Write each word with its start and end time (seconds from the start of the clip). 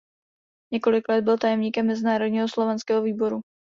Několik 0.73 1.09
let 1.09 1.21
byl 1.23 1.37
tajemníkem 1.37 1.87
"Mezinárodního 1.87 2.47
slovanského 2.49 3.01
výboru". 3.01 3.41